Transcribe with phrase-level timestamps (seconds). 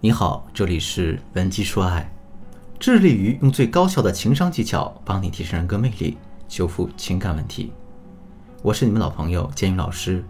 [0.00, 2.08] 你好，这里是文姬说爱，
[2.78, 7.72] 致力于用最高效的情商技巧帮你提升人格魅力，修复情感问题。
[8.62, 10.24] 我是你们老朋友建宇老师。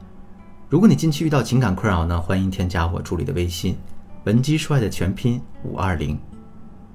[0.71, 3.77] 如果你近期遇到情感困扰呢，欢迎添加我助理的微信
[4.25, 6.19] 文姬说爱的全拼五二零，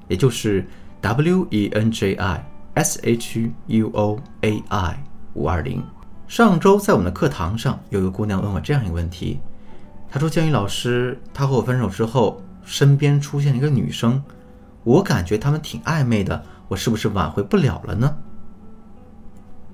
[0.08, 0.66] 也就是
[1.00, 5.04] W E N J I S H U O A I
[5.36, 5.84] 五二零。
[6.28, 9.40] 上周在我们的课堂上，有个姑娘问我这样一个问题，
[10.10, 14.24] 她说：“建宇老师，她和我分手之后。”身边出现一个女生，
[14.84, 18.16] 我感觉他们挺暧昧的，我是不是挽回不了了呢？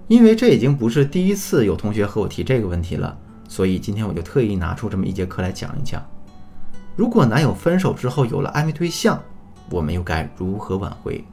[0.07, 3.15] 因为这已经不是第一次有同学和我提这个问题了，
[3.47, 6.03] 所以今天我就特意拿出这么一节课来讲一讲。
[6.95, 9.21] 如果男友分手之后有了暧昧对象，
[9.69, 11.23] 我们又该如何挽回？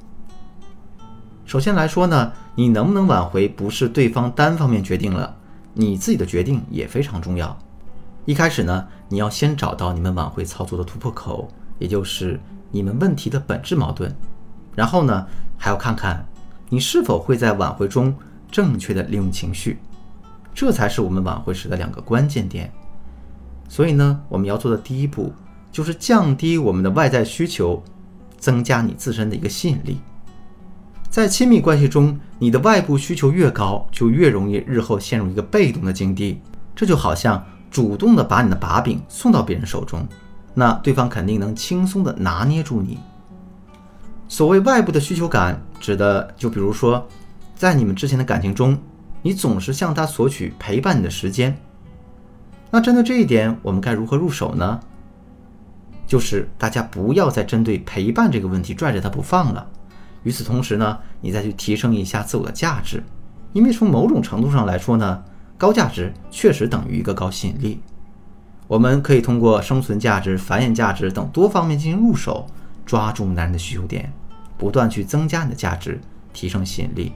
[1.46, 5.34] 首先来说呢，你能不能挽回不是对方单方面决定了，
[5.72, 7.58] 你自己的决定也非常重要。
[8.26, 12.40] 一开始呢，你要先找到你们挽回操作的突破口，也就是
[12.72, 14.12] 你们问题的本质矛盾。
[14.74, 15.24] 然后呢，
[15.56, 16.26] 还要看看
[16.68, 18.12] 你是否会在挽回中
[18.50, 19.78] 正确的利用情绪，
[20.52, 22.68] 这才是我们挽回时的两个关键点。
[23.68, 25.32] 所以呢，我们要做的第一步
[25.70, 27.80] 就是降低我们的外在需求，
[28.38, 30.00] 增加你自身的一个吸引力。
[31.08, 36.40] 在亲密关系中，你的外部需求越高，就越容易日后陷入一个被动的境地。
[36.74, 37.40] 这就好像。
[37.70, 40.06] 主动的把你的把柄送到别人手中，
[40.54, 42.98] 那对方肯定能轻松的拿捏住你。
[44.28, 47.06] 所谓外部的需求感，指的就比如说，
[47.54, 48.78] 在你们之前的感情中，
[49.22, 51.56] 你总是向他索取陪伴你的时间。
[52.70, 54.80] 那针对这一点，我们该如何入手呢？
[56.06, 59.66] 就是大家不要再针对陪伴这个问题拽着他不放了。
[60.22, 63.02] 与此同时呢，你再去提升一下自我的价值，
[63.52, 65.22] 因为从某种程度上来说呢。
[65.58, 67.80] 高价值确实等于一个高吸引力，
[68.66, 72.46] 我们可以通过生存价值、繁衍价值等多方面进行入手，
[72.84, 74.12] 抓住男人的需求点，
[74.58, 75.98] 不断去增加你的价值，
[76.34, 77.12] 提升吸引力。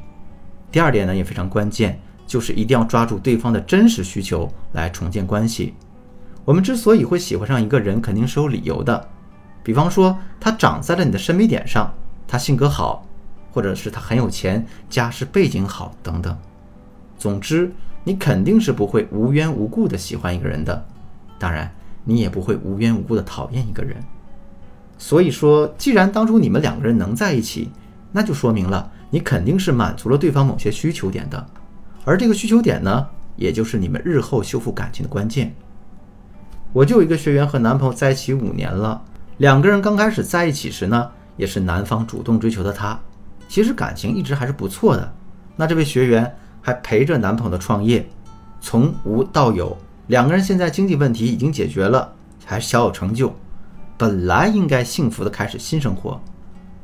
[0.72, 5.74] 第二点呢也非常关键，就是一定要抓住对方的真实需求来重建关系。
[6.46, 9.06] 我们之所以会喜欢上一个人，肯定是有理由的，
[9.62, 11.92] 比方说他长在了你的审美点上，
[12.26, 13.04] 他性格好，
[13.52, 16.34] 或者是他很有钱，家世背景好等等。
[17.18, 17.70] 总之。
[18.02, 20.86] 你肯定是不会无缘无故的喜欢一个人的，
[21.38, 21.70] 当然，
[22.02, 24.02] 你也不会无缘无故的讨厌一个人。
[24.96, 27.70] 所以说，既然当初你们两个人能在一起，
[28.10, 31.46] 那就说明了你肯定是满足了对方某些需求点的，
[32.04, 33.06] 而这个需求点呢，
[33.36, 35.54] 也就是你们日后修复感情的关键。
[36.72, 39.02] 我就有一个学员和男朋友在一起五年了，
[39.36, 42.98] 两个人刚开始在一起时呢，也是男方主动追求的她，
[43.46, 45.12] 其实感情一直还是不错的。
[45.56, 46.34] 那这位学员。
[46.60, 48.08] 还陪着男朋友的创业，
[48.60, 49.76] 从无到有，
[50.08, 52.12] 两个人现在经济问题已经解决了，
[52.44, 53.32] 还小有成就，
[53.96, 56.20] 本来应该幸福的开始新生活，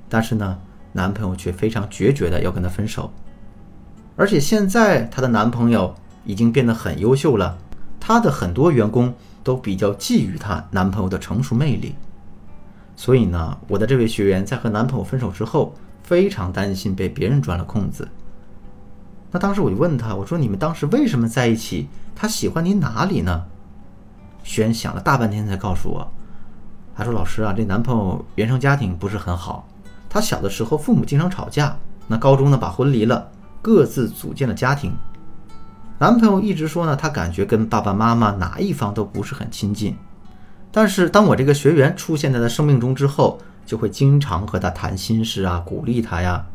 [0.09, 0.59] 但是呢，
[0.93, 3.13] 男朋友却非常决绝的要跟她分手，
[4.17, 5.95] 而且现在她的男朋友
[6.25, 7.59] 已经变得很优秀了，
[8.01, 11.95] 她的很多员工都比较觊觎她男朋友的成熟魅力，
[12.97, 18.09] 所以呢，我的这位学员在和男朋友分手之后，非常担心被别人钻了空子。
[19.37, 21.91] 那当时我就问他，我说你们当时为什么在一起？
[22.15, 23.45] 他喜欢你哪里呢？
[24.43, 26.11] 轩想了大半天才告诉我，
[26.95, 29.69] 他说：“老师啊，这男朋友原生家庭不是很好，
[30.09, 31.77] 他小的时候父母经常吵架，
[32.07, 33.31] 那高中呢把婚离了，
[33.61, 34.97] 各自组建了家庭。
[35.99, 39.95] 男朋友一直说呢，他感觉跟爸爸妈妈哪一方都不是很亲近。
[40.73, 46.47] 但是当我这个学员出现在他生命中之后，就会经常和他谈心事啊，鼓励他呀。”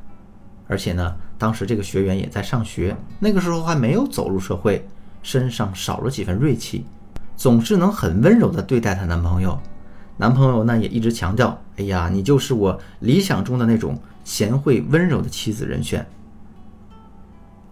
[0.67, 4.87] 而且呢，当时这个学员也在上学，那个时候还没有走入社会，
[5.23, 6.85] 身上少了几分锐气，
[7.35, 9.59] 总是能很温柔地对待她男朋友。
[10.17, 16.05] 男朋友呢也一直强调：“哎呀，你就是我理想中的那种贤惠温柔的妻子人选。”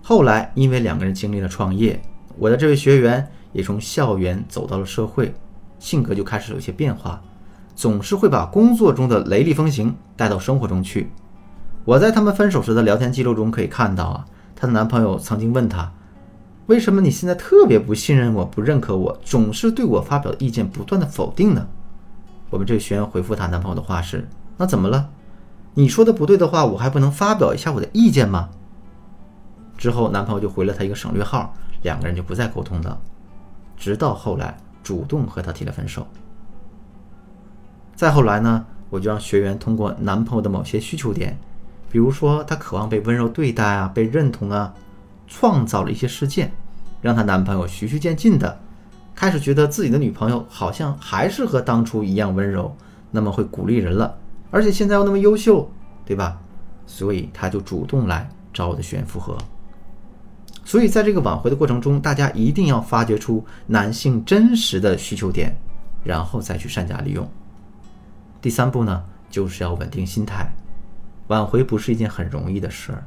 [0.01, 2.01] 后来因为两个人经历了创业，
[2.40, 5.31] 我的这位学员也从校园走到了社会，
[5.77, 7.22] 性格就开始有些变化，
[7.75, 11.12] 总是会把工作中的雷厉风行带到生活中去。
[11.89, 14.25] 我在他们分手时的聊天记录中可以看到啊，
[14.56, 15.91] 她的男朋友曾经问她
[16.69, 21.65] ：“为什么你现在特别不信任我、不认可我，总是对我发表意见不断的否定呢？”
[22.51, 24.27] 我们这个学员回复她男朋友的话是
[24.57, 25.09] ：“那怎么了？
[25.74, 28.50] 你说的不对的话，我还不能发表一下我的意见吗？”
[29.75, 32.95] 之后男朋友就回了她一个省略号，两个人就不再沟通了，
[33.75, 36.06] 直到后来主动和她提了分手。
[37.95, 41.36] 再后来呢，我就让学员通过男朋友的某些需求点。
[41.89, 44.74] 比如说，她渴望被温柔对待啊，被认同啊，
[45.27, 46.51] 创造了一些事件，
[47.01, 48.59] 让她男朋友循序渐进的
[49.15, 52.75] 开始觉得自己的女朋友好像还是和当初一样温柔，
[53.12, 54.18] 那么会鼓励人了，
[54.51, 55.69] 而且现在又那么优秀，
[56.06, 56.39] 对吧？
[56.86, 59.38] 所以他就主动来找我的学员复合。
[60.65, 65.56] 所以在这个挽回的过程中，大家一定要发掘出男性真实的需求点，
[66.03, 67.27] 然后再去善加利用。
[68.41, 70.51] 第三步呢，就是要稳定心态。
[71.29, 73.03] 挽回不是一件很容易的事儿，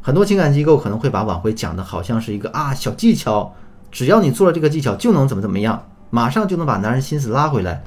[0.00, 3.54] 很多情感机构可能会把挽回讲的好像是一个啊小技巧，
[3.90, 7.82] 只要你做了这个技巧就能怎么怎么样，马上就能把男人心思拉回来。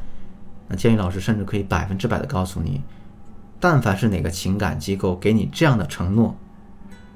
[0.67, 2.81] 那建宇老师甚至可以百分之百的告诉你，
[3.59, 6.35] 但凡是哪个情感机构给你这样的承诺。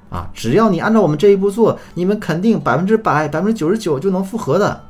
[0.09, 4.83] 啊，只要你按照我们这一步做，你们肯定百分之百、百分之九十九就能复合的。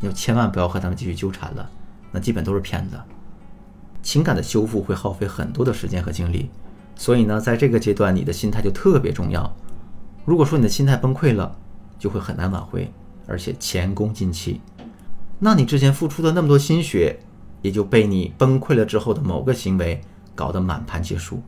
[0.00, 1.68] 你就千万不要和他们继续纠缠了，
[2.10, 2.96] 那基本都是骗子。
[4.02, 6.50] 情感的修复会耗费很多的时间和精力，
[6.94, 9.54] 所以呢，在这个阶段，你的心态就特别重要。
[10.24, 11.54] 如果说你的心态崩溃了，
[11.98, 12.92] 就会很难挽回，
[13.26, 14.60] 而且前功尽弃。
[15.38, 17.18] 那你之前付出的那么多心血，
[17.60, 20.00] 也就被你崩溃了之后的某个行为
[20.34, 21.42] 搞得满盘皆输。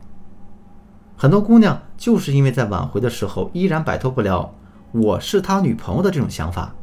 [1.15, 4.53] 很多姑娘就是因为在挽回的时候依然摆脱不了
[4.91, 6.75] “我是他女朋友”的这种想法，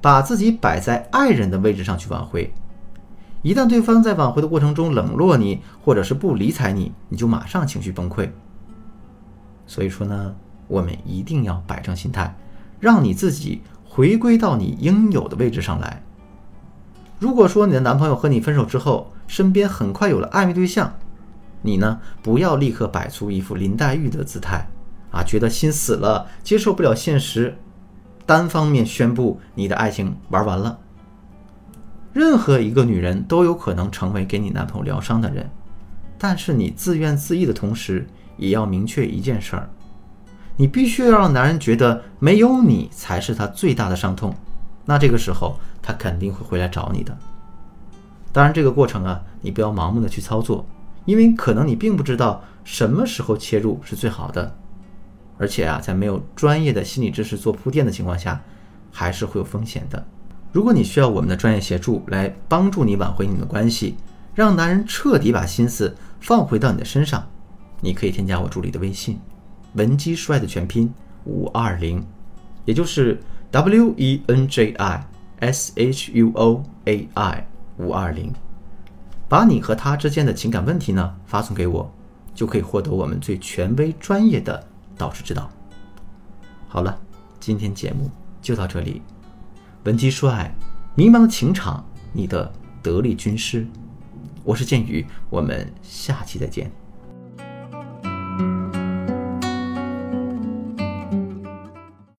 [0.00, 2.52] 把自己摆在爱人的位置上去挽回。
[3.42, 8.30] 一旦对方在挽回的过程中冷落你，或者是不理睬你，你就马上情绪崩溃。
[9.66, 10.34] 所以说呢，
[10.68, 12.36] 我们一定要摆正心态，
[12.78, 16.02] 让你自己回归到你应有的位置上来。
[17.18, 20.94] 如果说你的男朋友和你分手之后，身边很快有了暧昧对象，
[21.62, 24.68] 你呢，不要立刻摆出一副林黛玉的姿态，
[25.10, 27.56] 啊，觉得心死了，接受不了现实，
[28.26, 30.78] 单方面宣布你的爱情玩完了。
[32.12, 35.48] 任何一个女人都有可能成为给你男朋友疗伤的人，
[36.18, 38.06] 但是你自怨自艾的同时，
[38.36, 39.70] 也要明确一件事儿：
[40.56, 44.34] 你必须要让男人觉得没有你才是他最大的伤痛，
[44.84, 47.16] 那这个时候他肯定会回来找你的。
[48.32, 50.66] 当然，这个过程啊，你不要盲目的去操作。
[51.04, 54.54] 因为可能你并不知道什么时候切入是最好的，
[55.36, 58.40] 而且啊，在没有专业的心理知识做铺垫的情况下，
[58.92, 60.06] 还是会有风险的。
[60.52, 63.96] 如果你需要我们的专业协助来帮助你挽回你们的关系，
[64.34, 67.26] 让男人彻底把心思放回到你的身上，
[67.80, 69.18] 你可以添加我助理的微信
[69.74, 70.92] “文姬帅”的全拼
[71.24, 72.06] 五二零，
[72.66, 73.18] 也就是
[73.50, 75.08] W E N J I
[75.40, 77.46] S H U O A I
[77.78, 78.30] 五二零。
[79.28, 81.90] 把你和他之间的情感问题呢发送给我，
[82.34, 84.62] 就可以获得我们最权威专业的
[84.98, 85.50] 导师指导。
[86.68, 87.00] 好了，
[87.40, 88.10] 今天节目
[88.42, 89.00] 就到这里。
[89.84, 90.54] 文姬说爱，
[90.94, 93.66] 迷茫的情场，你的得力军师。
[94.44, 96.70] 我是剑宇，我们下期再见。